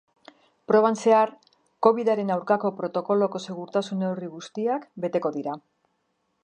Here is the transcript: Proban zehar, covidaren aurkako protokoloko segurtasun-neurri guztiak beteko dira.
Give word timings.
Proban 0.71 0.95
zehar, 1.01 1.33
covidaren 1.87 2.31
aurkako 2.37 2.73
protokoloko 2.81 3.43
segurtasun-neurri 3.49 4.31
guztiak 4.39 4.93
beteko 5.07 5.37
dira. 5.39 5.59